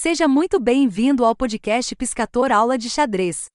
Seja 0.00 0.28
muito 0.28 0.60
bem-vindo 0.60 1.24
ao 1.24 1.34
podcast 1.34 1.96
Piscator 1.96 2.52
Aula 2.52 2.78
de 2.78 2.88
Xadrez. 2.88 3.50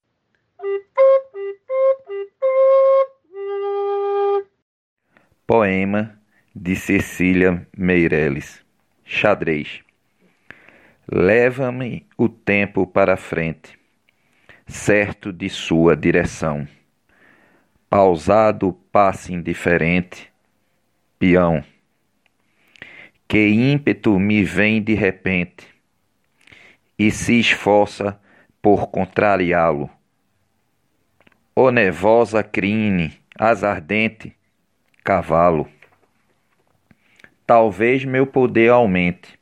Poema 5.48 6.20
de 6.54 6.76
Cecília 6.76 7.66
Meireles 7.78 8.62
Xadrez 9.06 9.82
Leva-me 11.10 12.06
o 12.18 12.28
tempo 12.28 12.86
para 12.86 13.16
frente, 13.16 13.80
certo 14.68 15.32
de 15.32 15.48
sua 15.48 15.96
direção. 15.96 16.68
Pausado 17.90 18.74
passe 18.92 19.34
indiferente, 19.34 20.30
peão. 21.18 21.64
Que 23.30 23.48
ímpeto 23.48 24.20
me 24.20 24.44
vem 24.44 24.84
de 24.84 24.94
repente 24.94 25.73
e 27.06 27.12
se 27.12 27.38
esforça 27.38 28.18
por 28.62 28.88
contrariá-lo. 28.88 29.90
Ó 31.54 31.70
nevosa 31.70 32.42
crine, 32.42 33.20
as 33.38 33.62
ardente, 33.62 34.34
cavalo. 35.04 35.68
Talvez 37.46 38.06
meu 38.06 38.26
poder 38.26 38.70
aumente, 38.70 39.38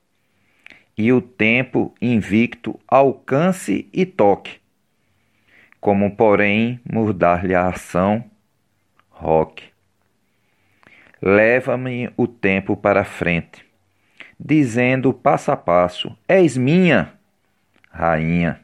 e 0.97 1.13
o 1.13 1.21
tempo 1.21 1.93
invicto 2.01 2.79
alcance 2.87 3.87
e 3.93 4.07
toque, 4.07 4.59
como 5.79 6.15
porém 6.15 6.81
mudar-lhe 6.91 7.53
a 7.53 7.67
ação, 7.67 8.23
roque. 9.07 9.65
Leva-me 11.21 12.11
o 12.17 12.25
tempo 12.25 12.75
para 12.75 13.03
frente, 13.03 13.63
dizendo 14.39 15.13
passo 15.13 15.51
a 15.51 15.55
passo: 15.55 16.17
És 16.27 16.57
minha 16.57 17.20
rainha. 18.01 18.59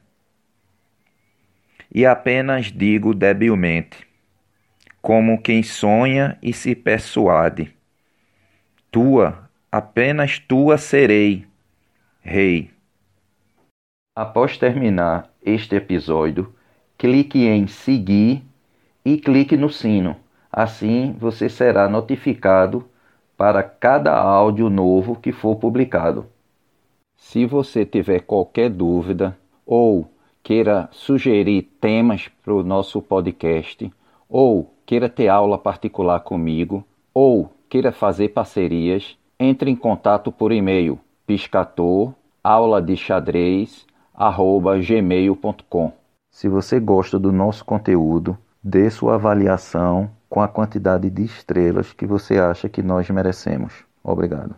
E 1.94 2.08
apenas 2.08 2.72
digo 2.72 3.14
debilmente, 3.14 4.08
como 5.00 5.39
quem 5.39 5.61
sonha 5.61 6.38
e 6.42 6.52
se 6.52 6.73
persuade: 6.73 7.72
Tua, 8.92 9.48
apenas 9.72 10.39
tua 10.39 10.78
serei, 10.80 11.45
rei. 12.20 12.72
Após 14.16 14.58
terminar 14.58 15.31
este 15.45 15.76
episódio, 15.76 16.56
clique 16.98 17.45
em 17.45 17.67
seguir 17.67 18.44
e 19.06 19.20
clique 19.20 19.56
no 19.56 19.70
sino. 19.70 20.17
Assim 20.52 21.16
você 21.20 21.48
será 21.48 21.88
notificado 21.88 22.89
para 23.38 23.61
cada 23.61 24.17
áudio 24.17 24.67
novo 24.67 25.16
que 25.16 25.31
for 25.31 25.58
publicado. 25.58 26.28
Se 27.18 27.46
você 27.46 27.86
tiver 27.86 28.22
qualquer 28.22 28.70
dúvida 28.70 29.38
ou 29.66 30.08
queira 30.42 30.88
sugerir 30.92 31.64
temas 31.82 32.30
para 32.42 32.54
o 32.54 32.64
nosso 32.64 33.02
podcast, 33.02 33.92
ou 34.30 34.73
queira 34.86 35.10
ter 35.10 35.28
aula 35.28 35.58
particular 35.58 36.22
comigo, 36.22 36.86
ou 37.14 37.52
queira 37.68 37.92
fazer 37.92 38.30
parcerias, 38.30 39.18
entre 39.38 39.70
em 39.70 39.76
contato 39.76 40.32
por 40.32 40.52
e-mail 40.52 40.98
piscator 41.26 42.14
aula 42.42 42.82
de 42.82 42.95
xadrez 42.95 43.86
gmail.com. 44.86 45.92
Se 46.32 46.48
você 46.48 46.80
gosta 46.80 47.20
do 47.20 47.32
nosso 47.32 47.66
conteúdo, 47.66 48.38
dê 48.64 48.90
sua 48.90 49.16
avaliação 49.16 50.10
com 50.30 50.42
a 50.42 50.48
quantidade 50.48 51.10
de 51.10 51.23
estrelas 51.23 51.92
que 51.92 52.06
você 52.06 52.38
acha 52.38 52.70
que 52.70 52.82
nós 52.82 53.10
merecemos. 53.10 53.73
Obrigado. 54.04 54.56